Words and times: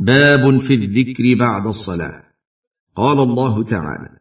باب 0.00 0.58
في 0.58 0.74
الذكر 0.74 1.34
بعد 1.38 1.66
الصلاة. 1.66 2.24
قال 2.96 3.18
الله 3.18 3.64
تعالى 3.64 4.20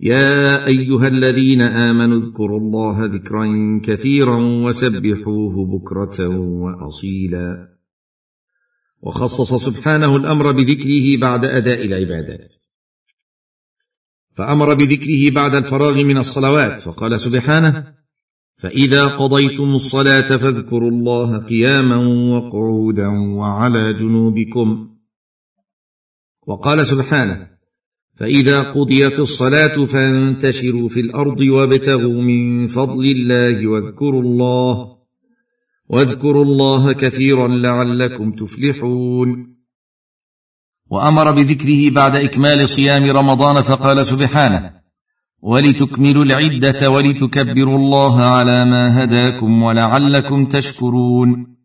يا 0.00 0.66
أيها 0.66 1.08
الذين 1.08 1.60
آمنوا 1.60 2.18
اذكروا 2.18 2.60
الله 2.60 3.04
ذكرا 3.04 3.46
كثيرا 3.84 4.36
وسبحوه 4.64 5.66
بكرة 5.66 6.28
وأصيلا. 6.38 7.78
وخصص 9.00 9.54
سبحانه 9.64 10.16
الأمر 10.16 10.52
بذكره 10.52 11.20
بعد 11.20 11.44
أداء 11.44 11.84
العبادات. 11.84 12.52
فأمر 14.36 14.74
بذكره 14.74 15.30
بعد 15.30 15.54
الفراغ 15.54 16.04
من 16.04 16.18
الصلوات 16.18 16.80
فقال 16.80 17.20
سبحانه 17.20 17.97
فإذا 18.58 19.06
قضيتم 19.06 19.70
الصلاة 19.74 20.36
فاذكروا 20.36 20.90
الله 20.90 21.38
قياما 21.38 21.96
وقعودا 22.36 23.08
وعلى 23.08 23.94
جنوبكم. 23.94 24.88
وقال 26.46 26.86
سبحانه 26.86 27.50
فإذا 28.16 28.62
قضيت 28.62 29.20
الصلاة 29.20 29.84
فانتشروا 29.84 30.88
في 30.88 31.00
الأرض 31.00 31.40
وابتغوا 31.40 32.22
من 32.22 32.66
فضل 32.66 33.04
الله 33.04 33.66
واذكروا 33.66 34.22
الله 34.22 34.98
واذكروا 35.88 36.44
الله 36.44 36.92
كثيرا 36.92 37.48
لعلكم 37.48 38.32
تفلحون. 38.32 39.56
وأمر 40.90 41.32
بذكره 41.32 41.90
بعد 41.90 42.16
إكمال 42.16 42.68
صيام 42.68 43.10
رمضان 43.10 43.62
فقال 43.62 44.06
سبحانه 44.06 44.78
ولتكملوا 45.40 46.24
العدة 46.24 46.90
ولتكبروا 46.90 47.76
الله 47.76 48.24
على 48.24 48.64
ما 48.64 49.04
هداكم 49.04 49.62
ولعلكم 49.62 50.46
تشكرون. 50.46 51.56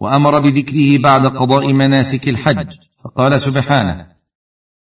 وأمر 0.00 0.40
بذكره 0.40 0.98
بعد 0.98 1.26
قضاء 1.26 1.72
مناسك 1.72 2.28
الحج 2.28 2.72
فقال 3.04 3.40
سبحانه 3.40 4.06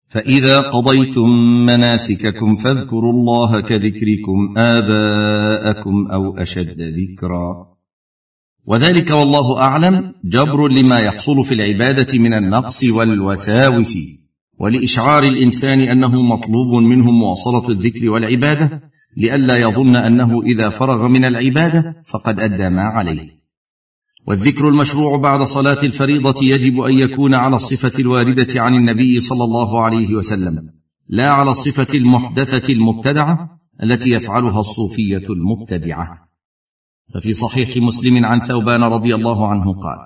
فإذا 0.07 0.61
قضيتم 0.61 1.29
مناسككم 1.65 2.55
فاذكروا 2.55 3.13
الله 3.13 3.61
كذكركم 3.61 4.57
آباءكم 4.57 6.07
أو 6.11 6.37
أشد 6.37 6.81
ذكرا. 6.81 7.67
وذلك 8.65 9.11
والله 9.11 9.61
أعلم 9.61 10.13
جبر 10.23 10.67
لما 10.67 10.99
يحصل 10.99 11.43
في 11.43 11.53
العبادة 11.53 12.19
من 12.19 12.33
النقص 12.33 12.83
والوساوس. 12.83 14.18
ولإشعار 14.59 15.23
الإنسان 15.23 15.79
أنه 15.79 16.21
مطلوب 16.21 16.83
منه 16.83 17.11
مواصلة 17.11 17.69
الذكر 17.69 18.09
والعبادة 18.09 18.83
لئلا 19.17 19.57
يظن 19.57 19.95
أنه 19.95 20.41
إذا 20.41 20.69
فرغ 20.69 21.07
من 21.07 21.25
العبادة 21.25 22.03
فقد 22.05 22.39
أدى 22.39 22.69
ما 22.69 22.81
عليه. 22.81 23.39
والذكر 24.27 24.69
المشروع 24.69 25.17
بعد 25.17 25.43
صلاة 25.43 25.83
الفريضة 25.83 26.45
يجب 26.45 26.81
أن 26.81 26.97
يكون 26.97 27.33
على 27.33 27.55
الصفة 27.55 27.91
الواردة 27.99 28.61
عن 28.61 28.75
النبي 28.75 29.19
صلى 29.19 29.43
الله 29.43 29.81
عليه 29.81 30.15
وسلم 30.15 30.69
لا 31.07 31.31
على 31.31 31.51
الصفة 31.51 31.87
المحدثة 31.93 32.73
المبتدعة 32.73 33.49
التي 33.83 34.09
يفعلها 34.09 34.59
الصوفية 34.59 35.23
المبتدعة. 35.29 36.29
ففي 37.13 37.33
صحيح 37.33 37.77
مسلم 37.77 38.25
عن 38.25 38.39
ثوبان 38.39 38.83
رضي 38.83 39.15
الله 39.15 39.47
عنه 39.47 39.73
قال 39.73 39.97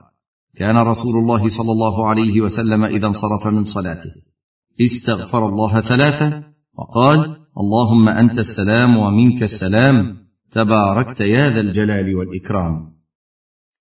كان 0.55 0.77
رسول 0.77 1.17
الله 1.17 1.49
صلى 1.49 1.71
الله 1.71 2.07
عليه 2.07 2.41
وسلم 2.41 2.83
إذا 2.83 3.07
انصرف 3.07 3.47
من 3.47 3.65
صلاته 3.65 4.32
استغفر 4.81 5.49
الله 5.49 5.81
ثلاثة 5.81 6.43
وقال 6.73 7.45
اللهم 7.57 8.09
أنت 8.09 8.39
السلام 8.39 8.97
ومنك 8.97 9.43
السلام 9.43 10.27
تباركت 10.51 11.21
يا 11.21 11.49
ذا 11.49 11.59
الجلال 11.59 12.15
والإكرام. 12.15 12.93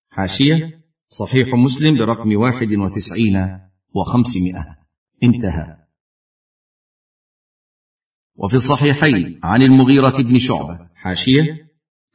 حاشية 0.09 0.83
صحيح 1.09 1.53
مسلم 1.53 1.97
برقم 1.97 2.35
واحد 2.35 2.73
وتسعين 2.73 3.59
وخمسمائة. 3.95 4.65
انتهى. 5.23 5.77
وفي 8.35 8.53
الصحيحين 8.53 9.39
عن 9.43 9.61
المغيرة 9.61 10.21
بن 10.21 10.39
شعبة. 10.39 10.89
حاشية 10.95 11.69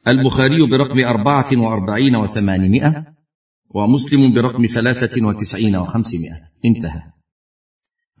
البخاري 0.07 0.67
برقم 0.67 0.99
أربعة 0.99 1.47
وأربعين 1.53 2.15
وثمانمائة 2.15 3.05
ومسلم 3.69 4.33
برقم 4.33 4.65
ثلاثة 4.65 5.25
وتسعين 5.27 5.75
وخمسمائة. 5.75 6.49
انتهى. 6.65 7.18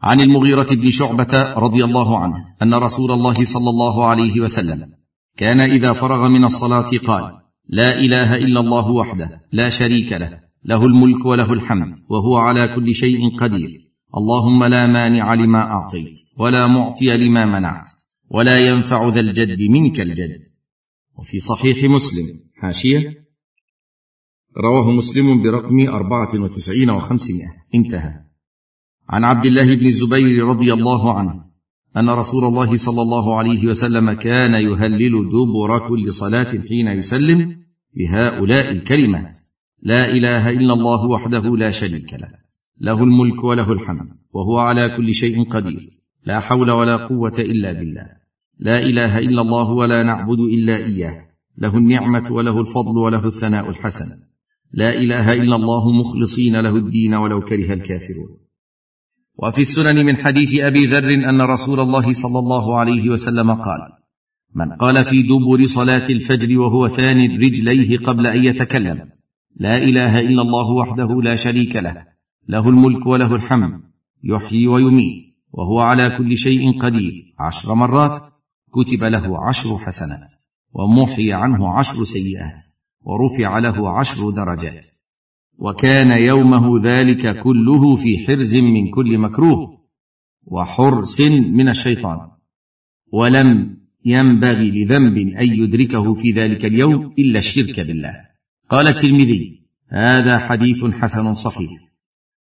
عن 0.01 0.21
المغيرة 0.21 0.67
بن 0.71 0.89
شعبة 0.91 1.53
رضي 1.53 1.83
الله 1.83 2.19
عنه 2.19 2.35
أن 2.61 2.73
رسول 2.73 3.11
الله 3.11 3.33
صلى 3.33 3.69
الله 3.69 4.05
عليه 4.05 4.41
وسلم 4.41 4.93
كان 5.37 5.59
إذا 5.59 5.93
فرغ 5.93 6.27
من 6.29 6.45
الصلاة 6.45 6.89
قال 7.05 7.39
لا 7.69 7.99
إله 7.99 8.35
إلا 8.35 8.59
الله 8.59 8.91
وحده 8.91 9.41
لا 9.51 9.69
شريك 9.69 10.13
له 10.13 10.39
له 10.65 10.85
الملك 10.85 11.25
وله 11.25 11.53
الحمد 11.53 11.97
وهو 12.09 12.37
على 12.37 12.67
كل 12.67 12.95
شيء 12.95 13.37
قدير 13.37 13.89
اللهم 14.17 14.63
لا 14.63 14.87
مانع 14.87 15.33
لما 15.33 15.71
أعطيت 15.71 16.19
ولا 16.37 16.67
معطي 16.67 17.17
لما 17.17 17.45
منعت 17.45 17.91
ولا 18.29 18.59
ينفع 18.59 19.09
ذا 19.09 19.19
الجد 19.19 19.61
منك 19.61 19.99
الجد. 19.99 20.41
وفي 21.17 21.39
صحيح 21.39 21.83
مسلم. 21.83 22.39
حاشية 22.55 23.25
رواه 24.57 24.91
مسلم 24.91 25.43
برقم 25.43 25.87
أربعة 25.87 26.29
وتسعين 26.43 26.89
وخمسمائة. 26.89 27.49
انتهى. 27.75 28.28
عن 29.09 29.23
عبد 29.23 29.45
الله 29.45 29.75
بن 29.75 29.85
الزبير 29.85 30.45
رضي 30.45 30.73
الله 30.73 31.13
عنه 31.13 31.45
أن 31.97 32.09
رسول 32.09 32.45
الله 32.45 32.77
صلى 32.77 33.01
الله 33.01 33.37
عليه 33.37 33.67
وسلم 33.67 34.11
كان 34.11 34.53
يهلل 34.53 35.29
دبر 35.29 35.87
كل 35.87 36.13
صلاة 36.13 36.47
حين 36.69 36.87
يسلم 36.87 37.57
بهؤلاء 37.95 38.71
الكلمات 38.71 39.39
لا 39.81 40.11
إله 40.11 40.49
إلا 40.49 40.73
الله 40.73 41.05
وحده 41.05 41.57
لا 41.57 41.71
شريك 41.71 42.13
له. 42.13 42.29
له 42.81 43.03
الملك 43.03 43.43
وله 43.43 43.71
الحمد 43.71 44.09
وهو 44.33 44.57
على 44.57 44.97
كل 44.97 45.13
شيء 45.13 45.43
قدير. 45.43 45.99
لا 46.25 46.39
حول 46.39 46.71
ولا 46.71 46.95
قوة 46.95 47.33
إلا 47.39 47.71
بالله. 47.71 48.07
لا 48.59 48.79
إله 48.79 49.19
إلا 49.19 49.41
الله 49.41 49.69
ولا 49.71 50.03
نعبد 50.03 50.39
إلا 50.39 50.75
إياه. 50.75 51.29
له 51.57 51.77
النعمة 51.77 52.27
وله 52.31 52.61
الفضل 52.61 52.97
وله 52.97 53.25
الثناء 53.25 53.69
الحسن. 53.69 54.15
لا 54.71 54.97
إله 54.97 55.33
إلا 55.33 55.55
الله 55.55 55.91
مخلصين 55.91 56.55
له 56.55 56.75
الدين 56.75 57.13
ولو 57.13 57.41
كره 57.41 57.73
الكافرون. 57.73 58.48
وفي 59.43 59.61
السنن 59.61 60.05
من 60.05 60.17
حديث 60.17 60.59
أبي 60.63 60.85
ذر 60.85 61.13
أن 61.29 61.41
رسول 61.41 61.79
الله 61.79 62.13
صلى 62.13 62.39
الله 62.39 62.79
عليه 62.79 63.09
وسلم 63.09 63.51
قال 63.53 63.79
من 64.55 64.71
قال 64.73 65.05
في 65.05 65.21
دبر 65.21 65.65
صلاة 65.65 66.09
الفجر 66.09 66.59
وهو 66.59 66.87
ثاني 66.87 67.37
رجليه 67.37 67.97
قبل 67.97 68.27
أن 68.27 68.43
يتكلم 68.43 69.09
لا 69.55 69.77
إله 69.77 70.19
إلا 70.19 70.41
الله 70.41 70.71
وحده 70.71 71.21
لا 71.21 71.35
شريك 71.35 71.75
له 71.75 72.05
له 72.47 72.69
الملك 72.69 73.07
وله 73.07 73.35
الحمد 73.35 73.81
يحيي 74.23 74.67
ويميت 74.67 75.23
وهو 75.51 75.79
على 75.79 76.09
كل 76.17 76.37
شيء 76.37 76.79
قدير 76.81 77.35
عشر 77.39 77.73
مرات 77.75 78.19
كتب 78.73 79.03
له 79.03 79.47
عشر 79.47 79.77
حسنات 79.77 80.33
ومحي 80.73 81.33
عنه 81.33 81.73
عشر 81.73 82.03
سيئات 82.03 82.65
ورفع 83.01 83.59
له 83.59 83.99
عشر 83.99 84.29
درجات. 84.29 84.87
وكان 85.59 86.11
يومه 86.11 86.79
ذلك 86.83 87.41
كله 87.43 87.95
في 87.95 88.27
حرز 88.27 88.55
من 88.55 88.91
كل 88.91 89.17
مكروه 89.17 89.79
وحرس 90.43 91.21
من 91.21 91.69
الشيطان. 91.69 92.31
ولم 93.11 93.77
ينبغي 94.05 94.71
لذنب 94.71 95.17
أن 95.17 95.47
يدركه 95.47 96.13
في 96.13 96.31
ذلك 96.31 96.65
اليوم 96.65 97.13
إلا 97.19 97.39
الشرك 97.39 97.79
بالله. 97.79 98.15
قال 98.69 98.87
الترمذي 98.87 99.65
هذا 99.87 100.37
حديث 100.37 100.85
حسن 100.85 101.35
صحيح. 101.35 101.71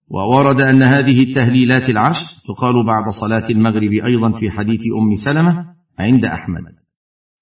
وورد 0.08 0.60
أن 0.60 0.82
هذه 0.82 1.22
التهليلات 1.22 1.90
العشر 1.90 2.40
تقال 2.46 2.86
بعد 2.86 3.08
صلاة 3.08 3.44
المغرب 3.50 3.92
أيضا 3.92 4.32
في 4.32 4.50
حديث 4.50 4.82
أم 4.98 5.14
سلمة 5.14 5.74
عند 5.98 6.24
أحمد. 6.24 6.74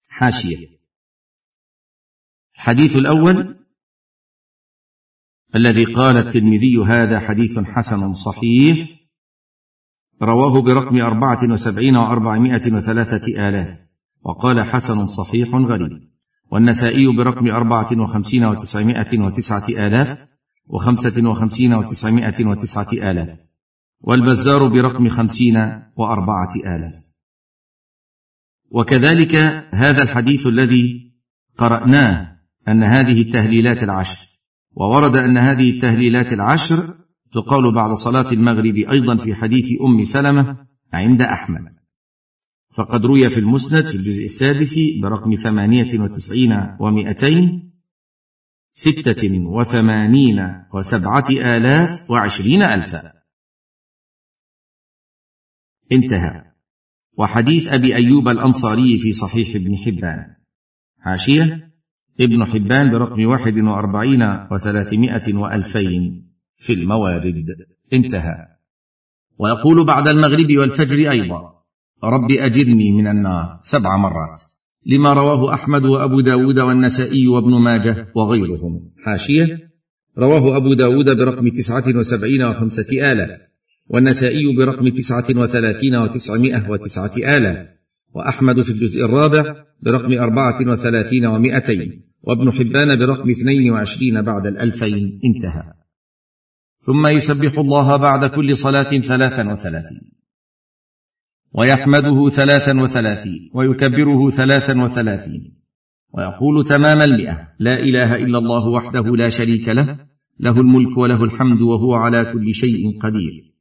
حاشية. 0.09 0.67
الحديث 2.55 2.97
الأول 2.97 3.60
الذي 5.55 5.83
قال 5.83 6.17
الترمذي 6.17 6.77
هذا 6.77 7.19
حديث 7.19 7.59
حسن 7.59 8.13
صحيح. 8.13 8.87
رواه 10.21 10.61
برقم 10.61 11.01
أربعة 11.01 11.39
وسبعين 11.43 11.95
وأربعمائة 11.95 12.73
وثلاثة 12.73 13.49
آلاف. 13.49 13.77
وقال 14.23 14.61
حسن 14.61 15.07
صحيح 15.07 15.49
غريب. 15.55 16.11
والنسائي 16.51 17.07
برقم 17.07 17.47
أربعة 17.47 18.01
وخمسين 18.01 18.45
وتسعمائة 18.45 19.19
وتسعة 19.19 19.63
آلاف. 19.69 20.27
وخمسة 20.67 21.29
وخمسين 21.29 21.73
وتسعمائة 21.73 22.45
وتسعة 22.45 22.87
آلاف. 22.93 23.39
والبزار 24.01 24.67
برقم 24.67 25.09
خمسين 25.09 25.57
وأربعة 25.97 26.55
آلاف. 26.65 26.93
وكذلك 28.71 29.35
هذا 29.71 30.01
الحديث 30.01 30.47
الذي 30.47 31.11
قرأناه 31.57 32.37
أن 32.67 32.83
هذه 32.83 33.21
التهليلات 33.21 33.83
العشر. 33.83 34.30
وورد 34.75 35.17
أن 35.17 35.37
هذه 35.37 35.69
التهليلات 35.69 36.33
العشر 36.33 36.97
تقال 37.33 37.73
بعد 37.73 37.91
صلاة 37.91 38.31
المغرب 38.31 38.75
أيضا 38.75 39.17
في 39.17 39.35
حديث 39.35 39.65
أم 39.81 40.03
سلمة 40.03 40.67
عند 40.93 41.21
أحمد. 41.21 41.71
فقد 42.77 43.05
روي 43.05 43.29
في 43.29 43.39
المسند 43.39 43.85
في 43.85 43.95
الجزء 43.95 44.23
السادس 44.23 44.75
برقم 45.01 45.35
ثمانية 45.35 45.99
وتسعين 45.99 46.77
ومائتين 46.79 47.71
ستة 48.73 49.45
وثمانين 49.45 50.63
وسبعة 50.73 51.25
آلاف 51.29 52.11
وعشرين 52.11 52.61
الفا. 52.61 53.13
انتهى. 55.91 56.51
وحديث 57.17 57.67
أبي 57.67 57.95
أيوب 57.95 58.27
الأنصاري 58.27 58.97
في 58.97 59.13
صحيح 59.13 59.55
ابن 59.55 59.77
حبان. 59.77 60.35
حاشية. 60.99 61.70
ابن 62.19 62.45
حبان 62.45 62.91
برقم 62.91 63.25
واحد 63.25 63.57
وأربعين 63.57 64.23
وثلاثمائة 64.51 65.35
وألفين 65.35 66.31
في 66.57 66.73
الموارد. 66.73 67.45
انتهى. 67.93 68.47
ويقول 69.39 69.85
بعد 69.85 70.07
المغرب 70.07 70.57
والفجر 70.57 71.11
أيضا 71.11 71.41
رب 72.03 72.31
أجرني 72.31 72.91
من 72.91 73.07
النار 73.07 73.57
سبع 73.61 73.97
مرات 73.97 74.41
لما 74.85 75.13
رواه 75.13 75.53
أحمد 75.53 75.85
وأبو 75.85 76.21
داود 76.21 76.59
والنسائي 76.59 77.27
وابن 77.27 77.53
ماجه 77.61 78.07
وغيرهم. 78.15 78.91
حاشية 79.05 79.71
رواه 80.17 80.57
أبو 80.57 80.73
داود 80.73 81.17
برقم 81.17 81.49
تسعة 81.49 81.83
وسبعين 81.95 82.43
وخمسة 82.43 83.11
آلاف 83.11 83.29
والنسائي 83.87 84.55
برقم 84.57 84.89
تسعة 84.89 85.25
وثلاثين 85.29 85.95
وتسعمائة 85.95 86.69
وتسعة 86.69 87.11
آلاف. 87.17 87.80
وأحمد 88.13 88.61
في 88.61 88.71
الجزء 88.71 89.05
الرابع 89.05 89.55
برقم 89.81 90.13
أربعة 90.17 90.71
وثلاثين 90.71 91.25
ومائتين 91.25 92.03
وابن 92.23 92.51
حبان 92.51 92.99
برقم 92.99 93.29
اثنين 93.29 93.71
وعشرين 93.71 94.21
بعد 94.21 94.47
الألفين. 94.47 95.19
انتهى. 95.25 95.73
ثم 96.79 97.07
يسبح 97.07 97.59
الله 97.59 97.95
بعد 97.95 98.25
كل 98.25 98.57
صلاة 98.57 98.99
ثلاثا 98.99 99.51
وثلاثين. 99.51 100.11
ويحمده 101.53 102.29
ثلاثا 102.29 102.81
وثلاثين 102.81 103.49
ويكبره 103.53 104.29
ثلاثا 104.29 104.83
وثلاثين. 104.83 105.57
ويقول 106.13 106.65
تمام 106.65 107.01
المئة 107.01 107.47
لا 107.59 107.79
إله 107.79 108.15
إلا 108.15 108.37
الله 108.37 108.67
وحده 108.67 109.15
لا 109.15 109.29
شريك 109.29 109.69
له 109.69 109.99
له 110.39 110.61
الملك 110.61 110.97
وله 110.97 111.23
الحمد 111.23 111.61
وهو 111.61 111.93
على 111.93 112.25
كل 112.33 112.53
شيء 112.53 112.99
قدير. 113.01 113.53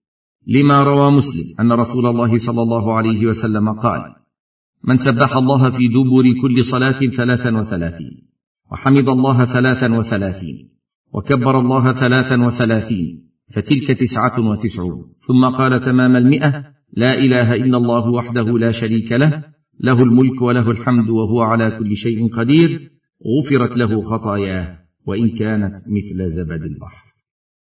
لما 0.46 0.82
روى 0.82 1.10
مسلم 1.10 1.54
أن 1.60 1.72
رسول 1.72 2.06
الله 2.06 2.38
صلى 2.38 2.62
الله 2.62 2.94
عليه 2.94 3.26
وسلم 3.26 3.72
قال 3.72 4.19
من 4.84 4.96
سبح 4.96 5.36
الله 5.36 5.70
في 5.70 5.88
دبر 5.88 6.40
كل 6.42 6.64
صلاة 6.64 7.00
ثلاثا 7.00 7.60
وثلاثين 7.60 8.28
وحمد 8.72 9.08
الله 9.08 9.44
ثلاثا 9.44 9.94
وثلاثين 9.98 10.76
وكبر 11.12 11.60
الله 11.60 11.92
ثلاثا 11.92 12.46
وثلاثين 12.46 13.30
فتلك 13.52 13.86
تسعة 13.86 14.40
وتسعون. 14.48 15.14
ثم 15.18 15.44
قال 15.44 15.80
تمام 15.80 16.16
المئة 16.16 16.72
لا 16.92 17.18
إله 17.18 17.54
إلا 17.54 17.76
الله 17.76 18.10
وحده 18.10 18.58
لا 18.58 18.72
شريك 18.72 19.12
له 19.12 19.44
له 19.80 20.02
الملك 20.02 20.42
وله 20.42 20.70
الحمد 20.70 21.10
وهو 21.10 21.40
على 21.40 21.78
كل 21.78 21.96
شيء 21.96 22.28
قدير 22.28 22.90
غفرت 23.26 23.76
له 23.76 24.00
خطاياه 24.00 24.78
وإن 25.06 25.30
كانت 25.30 25.74
مثل 25.74 26.30
زبد 26.30 26.62
البحر. 26.62 27.14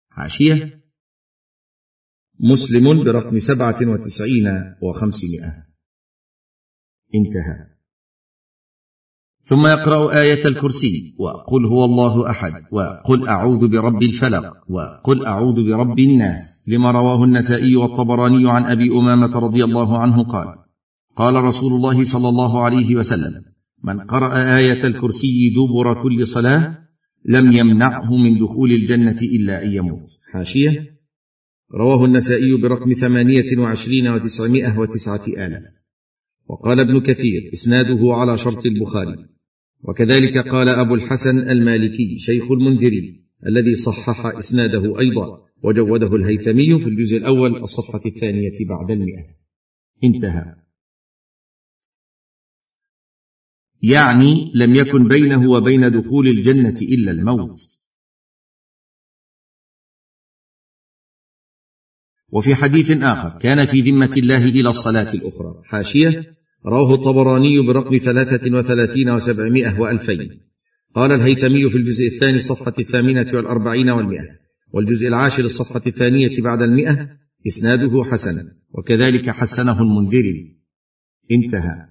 حاشيه 0.09 0.83
مسلم 2.41 3.05
برقم 3.05 3.39
سبعة 3.39 3.77
وتسعين 3.83 4.47
وخمسمائة. 4.83 5.72
انتهى. 7.15 7.73
ثم 9.45 9.67
يقرأ 9.67 10.21
آية 10.21 10.45
الكرسي 10.47 11.15
وقل 11.19 11.67
هو 11.67 11.85
الله 11.85 12.31
أحد 12.31 12.53
وقل 12.73 13.29
أعوذ 13.29 13.69
برب 13.69 14.03
الفلق 14.03 14.53
وقل 14.69 15.27
أعوذ 15.27 15.65
برب 15.65 15.99
الناس 15.99 16.65
لما 16.69 16.91
رواه 16.91 17.25
النسائي 17.25 17.77
والطبراني 17.77 18.51
عن 18.51 18.65
أبي 18.65 18.91
أمامة 18.91 19.39
رضي 19.39 19.65
الله 19.65 19.99
عنه 19.99 20.23
قال 20.23 20.55
قال 21.17 21.35
رسول 21.35 21.73
الله 21.73 22.05
صلى 22.05 22.29
الله 22.29 22.65
عليه 22.65 22.97
وسلم 22.97 23.43
من 23.85 24.01
قرأ 24.01 24.57
آية 24.57 24.87
الكرسي 24.87 25.51
دبر 25.57 26.03
كل 26.03 26.27
صلاة 26.27 26.79
لم 27.25 27.53
يمنعه 27.53 28.17
من 28.17 28.39
دخول 28.39 28.73
الجنة 28.73 29.17
إلا 29.23 29.65
أن 29.65 29.73
يموت. 29.73 30.19
حاشية. 30.33 30.99
رواه 31.75 32.05
النسائي 32.05 32.57
برقم 32.57 32.93
ثمانية 32.93 33.59
وعشرين 33.59 34.09
وتسعمائة 34.09 34.79
وتسعة 34.79 35.27
آلاف. 35.29 35.82
وقال 36.53 36.81
ابن 36.81 37.01
كثير 37.01 37.51
إسناده 37.53 38.15
على 38.15 38.39
شرط 38.39 38.67
البخاري. 38.67 39.29
وكذلك 39.83 40.49
قال 40.49 40.69
أبو 40.69 40.95
الحسن 40.95 41.39
المالكي 41.51 42.19
شيخ 42.19 42.51
المنذري 42.51 43.25
الذي 43.47 43.77
صحح 43.77 44.27
إسناده 44.27 44.99
أيضا 45.01 45.47
وجوده 45.63 46.17
الهيثمي 46.17 46.79
في 46.79 46.87
الجزء 46.87 47.17
الأول 47.17 47.63
الصفحة 47.63 48.01
الثانية 48.07 48.53
بعد 48.69 48.91
المئة. 48.91 49.25
انتهى. 50.05 50.57
يعني 53.83 54.53
لم 54.55 54.75
يكن 54.75 55.09
بينه 55.09 55.51
وبين 55.51 55.91
دخول 55.91 56.29
الجنة 56.29 56.79
إلا 56.83 57.11
الموت. 57.11 57.79
وفي 62.29 62.55
حديث 62.55 62.91
آخر 62.91 63.39
كان 63.39 63.67
في 63.67 63.81
ذمة 63.81 64.15
الله 64.17 64.45
إلى 64.45 64.69
الصلاة 64.69 65.13
الأخرى. 65.15 65.63
حاشية. 65.65 66.42
رواه 66.67 66.95
الطبراني 66.95 67.67
برقم 67.67 67.97
ثلاثة 67.97 68.59
وثلاثين 68.59 69.11
وسبعمائة 69.11 69.81
وألفين. 69.81 70.41
قال 70.95 71.13
الهيثمي 71.13 71.69
في 71.71 71.79
الجزء 71.79 72.07
الثاني 72.07 72.37
الصفحة 72.37 72.73
الثامنة 72.79 73.27
والأربعين 73.35 73.91
والمئة 73.91 74.25
والجزء 74.73 75.09
العاشر 75.09 75.45
الصفحة 75.45 75.83
الثانية 75.87 76.43
بعد 76.43 76.63
المئة 76.63 77.09
إسناده 77.47 78.05
حسن 78.05 78.49
وكذلك 78.71 79.31
حسنه 79.31 79.83
المنذري 79.83 80.57
انتهى. 81.31 81.89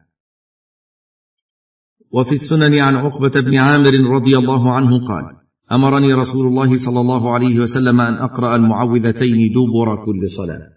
وفي 2.12 2.32
السنن 2.32 2.80
عن 2.80 2.96
عقبة 2.96 3.42
بن 3.42 3.56
عامر 3.56 3.94
رضي 4.16 4.38
الله 4.38 4.74
عنه 4.74 5.08
قال 5.08 5.24
أمرني 5.72 6.14
رسول 6.14 6.48
الله 6.48 6.78
صلى 6.78 7.02
الله 7.02 7.34
عليه 7.34 7.60
وسلم 7.60 8.02
أن 8.02 8.14
أقرأ 8.14 8.56
المعوذتين 8.56 9.54
دبر 9.54 10.06
كل 10.06 10.30
صلاة. 10.30 10.70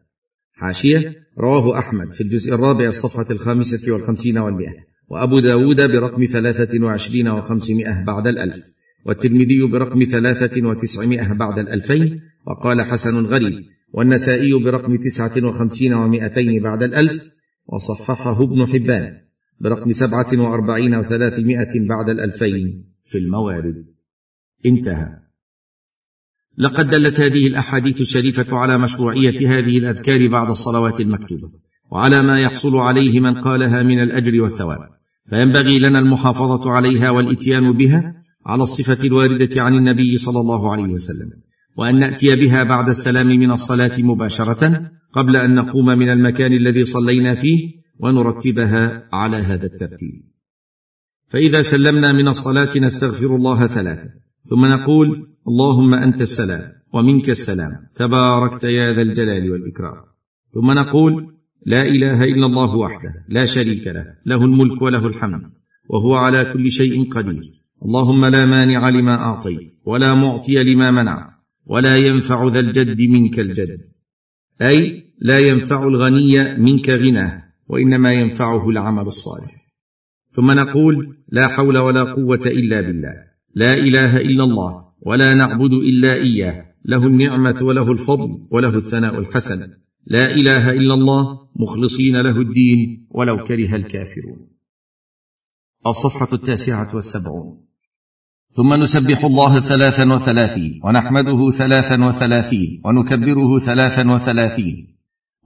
حاشية 0.52 1.23
رواه 1.38 1.78
أحمد 1.78 2.12
في 2.12 2.20
الجزء 2.20 2.54
الرابع 2.54 2.88
الصفحه 2.88 3.26
الخامسة 3.30 3.92
والخمسين 3.92 4.38
والمئة 4.38 4.74
وأبو 5.08 5.40
داود 5.40 5.76
برقم 5.76 6.24
ثلاثة 6.24 6.84
وعشرين 6.84 7.28
وخمسمائة 7.28 8.04
بعد 8.04 8.26
الألف 8.26 8.64
والترمذي 9.06 9.66
برقم 9.66 10.04
ثلاثة 10.04 10.68
وتسعمائة 10.68 11.32
بعد 11.32 11.58
الألفين 11.58 12.20
وقال 12.46 12.82
حسن 12.82 13.26
غريب 13.26 13.64
والنسائي 13.92 14.54
برقم 14.54 14.96
تسعة 14.96 15.48
وخمسين 15.48 15.94
ومائتين 15.94 16.62
بعد 16.62 16.82
الألف 16.82 17.32
وصححه 17.66 18.42
ابن 18.42 18.66
حبان 18.66 19.12
برقم 19.60 19.92
سبعة 19.92 20.26
وأربعين 20.32 20.94
وثلاثمائة 20.94 21.88
بعد 21.88 22.08
الألفين. 22.08 22.84
في 23.04 23.18
الموارد. 23.18 23.84
انتهى. 24.66 25.23
لقد 26.58 26.90
دلت 26.90 27.20
هذه 27.20 27.46
الأحاديث 27.46 28.00
الشريفة 28.00 28.56
على 28.56 28.78
مشروعية 28.78 29.58
هذه 29.58 29.78
الأذكار 29.78 30.28
بعد 30.28 30.50
الصلوات 30.50 31.00
المكتوبة 31.00 31.50
وعلى 31.92 32.22
ما 32.22 32.40
يحصل 32.40 32.76
عليه 32.76 33.20
من 33.20 33.34
قالها 33.34 33.82
من 33.82 34.02
الأجر 34.02 34.42
والثواب. 34.42 34.78
فينبغي 35.30 35.78
لنا 35.78 35.98
المحافظة 35.98 36.70
عليها 36.70 37.10
والإتيان 37.10 37.72
بها 37.72 38.14
على 38.46 38.62
الصفة 38.62 38.98
الواردة 39.04 39.62
عن 39.62 39.74
النبي 39.74 40.16
صلى 40.16 40.40
الله 40.40 40.72
عليه 40.72 40.92
وسلم 40.92 41.30
وأن 41.76 41.98
نأتي 41.98 42.36
بها 42.36 42.62
بعد 42.62 42.88
السلام 42.88 43.26
من 43.26 43.50
الصلاة 43.50 43.92
مباشرة 43.98 44.90
قبل 45.12 45.36
أن 45.36 45.54
نقوم 45.54 45.86
من 45.86 46.08
المكان 46.08 46.52
الذي 46.52 46.84
صلينا 46.84 47.34
فيه 47.34 47.70
ونرتبها 48.00 49.08
على 49.12 49.36
هذا 49.36 49.66
الترتيب. 49.66 50.22
فإذا 51.28 51.62
سلمنا 51.62 52.12
من 52.12 52.28
الصلاة 52.28 52.70
نستغفر 52.76 53.36
الله 53.36 53.66
ثلاثة 53.66 54.10
ثم 54.44 54.66
نقول 54.66 55.33
اللهم 55.48 55.94
أنت 55.94 56.20
السلام 56.20 56.72
ومنك 56.92 57.30
السلام. 57.30 57.72
تباركت 57.94 58.64
يا 58.64 58.92
ذا 58.92 59.02
الجلال 59.02 59.52
والإكرام. 59.52 60.04
ثم 60.54 60.70
نقول 60.70 61.34
لا 61.66 61.82
إله 61.82 62.24
إلا 62.24 62.46
الله 62.46 62.76
وحده 62.76 63.24
لا 63.28 63.46
شريك 63.46 63.86
له 63.86 64.06
له 64.26 64.44
الملك 64.44 64.82
وله 64.82 65.06
الحمد 65.06 65.42
وهو 65.90 66.14
على 66.14 66.52
كل 66.52 66.70
شيء 66.70 67.10
قدير. 67.10 67.42
اللهم 67.84 68.24
لا 68.24 68.46
مانع 68.46 68.88
لما 68.88 69.14
أعطيت 69.14 69.72
ولا 69.86 70.14
معطي 70.14 70.62
لما 70.64 70.90
منعت 70.90 71.32
ولا 71.66 71.96
ينفع 71.96 72.48
ذا 72.48 72.60
الجد 72.60 73.00
منك 73.00 73.40
الجد. 73.40 73.80
أي 74.62 75.04
لا 75.18 75.38
ينفع 75.38 75.82
الغني 75.82 76.58
منك 76.58 76.90
غناه 76.90 77.44
وإنما 77.68 78.12
ينفعه 78.12 78.68
العمل 78.70 79.06
الصالح. 79.06 79.64
ثم 80.30 80.50
نقول 80.50 81.16
لا 81.28 81.48
حول 81.48 81.78
ولا 81.78 82.14
قوة 82.14 82.44
إلا 82.46 82.80
بالله. 82.80 83.14
لا 83.54 83.74
إله 83.74 84.20
إلا 84.20 84.44
الله. 84.44 84.84
ولا 85.04 85.34
نعبد 85.34 85.72
إلا 85.72 86.14
إياه. 86.14 86.74
له 86.84 87.06
النعمة 87.06 87.58
وله 87.62 87.92
الفضل 87.92 88.48
وله 88.50 88.76
الثناء 88.76 89.18
الحسن. 89.18 89.70
لا 90.06 90.34
إله 90.34 90.70
إلا 90.70 90.94
الله 90.94 91.48
مخلصين 91.56 92.20
له 92.20 92.40
الدين 92.40 93.06
ولو 93.10 93.44
كره 93.44 93.76
الكافرون. 93.76 94.48
الصفحة 95.86 96.28
التاسعة 96.32 96.94
والسبعون. 96.94 97.64
ثم 98.50 98.74
نسبح 98.74 99.24
الله 99.24 99.60
ثلاثا 99.60 100.14
وثلاثين 100.14 100.80
ونحمده 100.84 101.50
ثلاثا 101.50 102.04
وثلاثين 102.04 102.82
ونكبره 102.84 103.58
ثلاثا 103.58 104.10
وثلاثين 104.10 104.96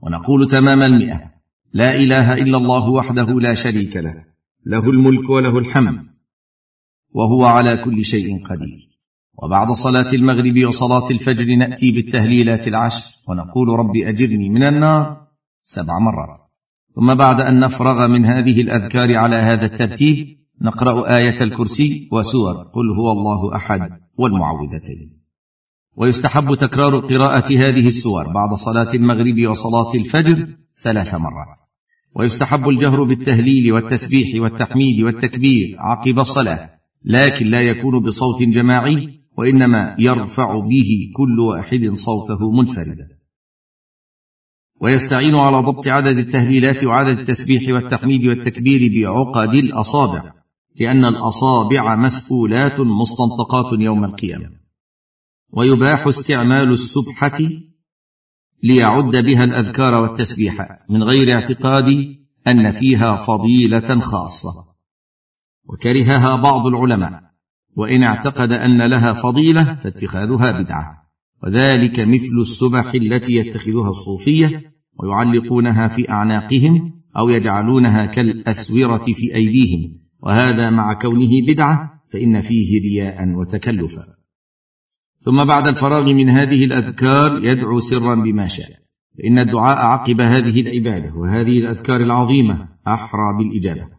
ونقول 0.01 0.49
تمام 0.49 0.81
المئه 0.81 1.31
لا 1.73 1.95
إله 1.95 2.33
إلا 2.33 2.57
الله 2.57 2.89
وحده 2.89 3.39
لا 3.39 3.53
شريك 3.53 3.97
له. 3.97 4.25
له 4.65 4.89
الملك 4.89 5.29
وله 5.29 5.57
الحمد 5.57 6.05
وهو 7.11 7.45
على 7.45 7.77
كل 7.77 8.05
شيء 8.05 8.45
قدير. 8.45 8.98
وبعد 9.43 9.71
صلاة 9.71 10.13
المغرب 10.13 10.65
وصلاة 10.67 11.09
الفجر 11.11 11.55
نأتي 11.55 11.91
بالتهليلات 11.91 12.67
العشر 12.67 13.05
ونقول 13.27 13.69
رب 13.69 13.95
أجرني 13.95 14.49
من 14.49 14.63
النار 14.63 15.27
سبع 15.65 15.99
مرات. 15.99 16.39
ثم 16.95 17.13
بعد 17.13 17.41
أن 17.41 17.59
نفرغ 17.59 18.07
من 18.07 18.25
هذه 18.25 18.61
الأذكار 18.61 19.15
على 19.15 19.35
هذا 19.35 19.65
الترتيب 19.65 20.37
نقرأ 20.61 21.17
آية 21.17 21.41
الكرسي 21.41 22.09
وسور 22.11 22.53
قل 22.53 22.89
هو 22.97 23.11
الله 23.11 23.55
أحد 23.55 23.89
والمعوذتين. 24.17 25.19
ويستحب 25.95 26.55
تكرار 26.55 26.99
قراءة 26.99 27.53
هذه 27.53 27.87
السور 27.87 28.27
بعد 28.33 28.53
صلاة 28.53 28.93
المغرب 28.93 29.47
وصلاة 29.49 29.95
الفجر 29.95 30.47
ثلاث 30.83 31.15
مرات. 31.15 31.59
ويستحب 32.15 32.69
الجهر 32.69 33.03
بالتهليل 33.03 33.71
والتسبيح 33.71 34.41
والتحميد 34.41 35.01
والتكبير 35.01 35.75
عقب 35.79 36.19
الصلاة 36.19 36.69
لكن 37.05 37.45
لا 37.45 37.61
يكون 37.61 37.99
بصوت 37.99 38.43
جماعي 38.43 39.18
وإنما 39.39 39.95
يرفع 39.99 40.59
به 40.59 41.11
كل 41.15 41.39
واحد 41.39 41.91
صوته 41.95 42.51
منفردا. 42.51 43.07
ويستعين 44.81 45.35
على 45.35 45.57
ضبط 45.57 45.87
عدد 45.87 46.17
التهليلات 46.17 46.83
وعدد 46.83 47.19
التسبيح 47.19 47.73
والتحميد 47.73 48.25
والتكبير 48.25 48.91
بعقد 48.95 49.53
الأصابع 49.53 50.33
لأن 50.75 51.05
الأصابع 51.05 51.95
مسؤولات 51.95 52.79
مستنطقات 52.79 53.79
يوم 53.79 54.05
القيامة. 54.05 54.51
ويباح 55.49 56.07
استعمال 56.07 56.71
السبحة 56.71 57.39
ليعد 58.63 59.15
بها 59.15 59.43
الأذكار 59.43 59.93
والتسبيحات 59.93 60.83
من 60.89 61.03
غير 61.03 61.35
اعتقاد 61.35 62.15
أن 62.47 62.71
فيها 62.71 63.15
فضيلة 63.15 63.99
خاصة. 63.99 64.67
وكرهها 65.65 66.35
بعض 66.35 66.65
العلماء. 66.65 67.28
وإن 67.79 68.03
اعتقد 68.03 68.51
أن 68.51 68.81
لها 68.81 69.13
فضيلة 69.13 69.63
فاتخاذها 69.63 70.61
بدعة. 70.61 70.85
وذلك 71.43 71.99
مثل 71.99 72.41
السبح 72.41 72.93
التي 72.95 73.35
يتخذها 73.35 73.89
الصوفية 73.89 74.73
ويعلقونها 74.99 75.87
في 75.87 76.09
أعناقهم 76.09 77.01
أو 77.17 77.29
يجعلونها 77.29 78.05
كالأسورة 78.05 78.97
في 78.97 79.35
أيديهم. 79.35 79.99
وهذا 80.23 80.69
مع 80.69 80.93
كونه 80.93 81.29
بدعة 81.47 82.03
فإن 82.13 82.41
فيه 82.41 82.81
رياء 82.81 83.29
وتكلفا. 83.29 84.05
ثم 85.19 85.45
بعد 85.45 85.67
الفراغ 85.67 86.13
من 86.13 86.29
هذه 86.29 86.65
الأذكار 86.65 87.43
يدعو 87.43 87.79
سرا 87.79 88.15
بما 88.15 88.47
شاء. 88.47 88.69
فإن 89.17 89.39
الدعاء 89.39 89.77
عقب 89.77 90.21
هذه 90.21 90.61
العبادة 90.61 91.15
وهذه 91.15 91.59
الأذكار 91.59 92.01
العظيمة 92.01 92.67
أحرى 92.87 93.37
بالإجابة. 93.37 93.98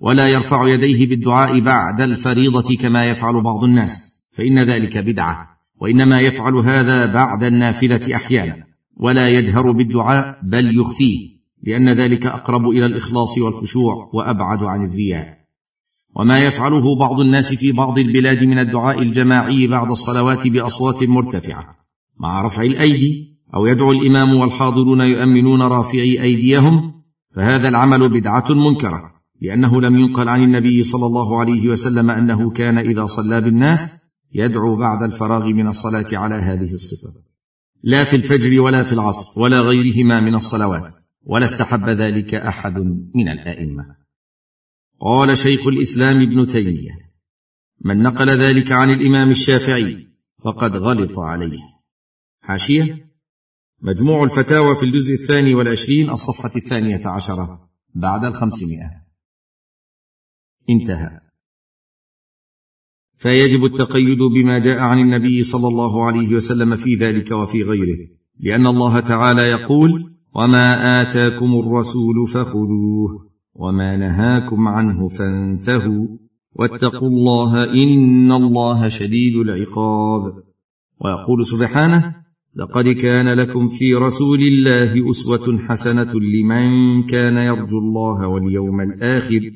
ولا 0.00 0.28
يرفع 0.28 0.68
يديه 0.68 1.06
بالدعاء 1.06 1.60
بعد 1.60 2.00
الفريضة 2.00 2.76
كما 2.76 3.10
يفعل 3.10 3.42
بعض 3.42 3.64
الناس 3.64 4.24
فإن 4.32 4.58
ذلك 4.58 4.98
بدعة 4.98 5.58
وإنما 5.80 6.20
يفعل 6.20 6.54
هذا 6.54 7.12
بعد 7.12 7.44
النافلة 7.44 8.16
أحيانا 8.16 8.64
ولا 8.96 9.28
يجهر 9.28 9.70
بالدعاء 9.70 10.40
بل 10.42 10.80
يخفيه 10.80 11.38
لأن 11.62 11.88
ذلك 11.88 12.26
أقرب 12.26 12.68
إلى 12.68 12.86
الإخلاص 12.86 13.38
والخشوع 13.38 14.10
وأبعد 14.12 14.62
عن 14.62 14.84
الرياء. 14.84 15.38
وما 16.16 16.38
يفعله 16.38 16.96
بعض 16.98 17.20
الناس 17.20 17.54
في 17.54 17.72
بعض 17.72 17.98
البلاد 17.98 18.44
من 18.44 18.58
الدعاء 18.58 19.02
الجماعي 19.02 19.66
بعد 19.66 19.90
الصلوات 19.90 20.48
بأصوات 20.48 21.02
مرتفعة 21.02 21.76
مع 22.20 22.42
رفع 22.42 22.62
الأيدي 22.62 23.38
أو 23.54 23.66
يدعو 23.66 23.92
الإمام 23.92 24.34
والحاضرون 24.34 25.00
يؤمنون 25.00 25.62
رافعي 25.62 26.22
أيديهم 26.22 26.92
فهذا 27.34 27.68
العمل 27.68 28.08
بدعة 28.08 28.46
منكرة. 28.50 29.17
لأنه 29.40 29.80
لم 29.80 29.98
ينقل 29.98 30.28
عن 30.28 30.42
النبي 30.42 30.82
صلى 30.82 31.06
الله 31.06 31.40
عليه 31.40 31.68
وسلم 31.68 32.10
أنه 32.10 32.50
كان 32.50 32.78
إذا 32.78 33.06
صلى 33.06 33.40
بالناس 33.40 34.02
يدعو 34.32 34.76
بعد 34.76 35.02
الفراغ 35.02 35.46
من 35.46 35.66
الصلاة 35.66 36.06
على 36.12 36.34
هذه 36.34 36.72
الصفة. 36.72 37.14
لا 37.82 38.04
في 38.04 38.16
الفجر 38.16 38.60
ولا 38.60 38.82
في 38.82 38.92
العصر 38.92 39.40
ولا 39.40 39.60
غيرهما 39.60 40.20
من 40.20 40.34
الصلوات 40.34 40.94
ولا 41.22 41.44
استحب 41.44 41.88
ذلك 41.88 42.34
أحد 42.34 42.78
من 43.14 43.28
الأئمة. 43.28 43.96
قال 45.00 45.38
شيخ 45.38 45.66
الإسلام 45.66 46.22
ابن 46.22 46.46
تيمية 46.46 47.08
من 47.84 48.02
نقل 48.02 48.30
ذلك 48.30 48.72
عن 48.72 48.90
الإمام 48.90 49.30
الشافعي 49.30 50.08
فقد 50.44 50.76
غلط 50.76 51.18
عليه. 51.18 51.62
حاشية 52.40 53.08
مجموع 53.82 54.24
الفتاوى 54.24 54.76
في 54.76 54.82
الجزء 54.82 55.14
الثاني 55.14 55.54
والعشرين 55.54 56.10
الصفحة 56.10 56.50
الثانية 56.56 57.02
عشرة 57.06 57.68
بعد 57.94 58.24
الخمسمائة. 58.24 59.07
انتهى. 60.70 61.20
فيجب 63.18 63.64
التقيد 63.64 64.18
بما 64.18 64.58
جاء 64.58 64.78
عن 64.78 64.98
النبي 64.98 65.42
صلى 65.42 65.68
الله 65.68 66.06
عليه 66.06 66.34
وسلم 66.34 66.76
في 66.76 66.94
ذلك 66.94 67.30
وفي 67.30 67.62
غيره 67.62 67.98
لأن 68.40 68.66
الله 68.66 69.00
تعالى 69.00 69.42
يقول 69.42 70.12
وما 70.34 71.02
آتاكم 71.02 71.54
الرسول 71.54 72.26
فخذوه 72.28 73.28
وما 73.54 73.96
نهاكم 73.96 74.68
عنه 74.68 75.08
فانتهوا 75.08 76.06
واتقوا 76.52 77.08
الله 77.08 77.64
إن 77.74 78.32
الله 78.32 78.88
شديد 78.88 79.36
العقاب. 79.36 80.42
ويقول 81.00 81.46
سبحانه 81.46 82.14
لقد 82.56 82.88
كان 82.88 83.28
لكم 83.28 83.68
في 83.68 83.94
رسول 83.94 84.38
الله 84.38 85.10
أسوة 85.10 85.58
حسنة 85.58 86.12
لمن 86.14 87.02
كان 87.02 87.36
يرجو 87.36 87.78
الله 87.78 88.26
واليوم 88.26 88.80
الآخر 88.80 89.50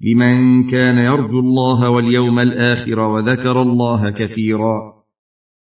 لمن 0.00 0.64
كان 0.66 0.98
يرجو 0.98 1.40
الله 1.40 1.90
واليوم 1.90 2.38
الآخر 2.38 3.00
وذكر 3.00 3.62
الله 3.62 4.10
كثيرا. 4.10 4.95